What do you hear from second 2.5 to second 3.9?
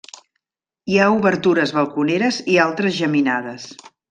i altres geminades.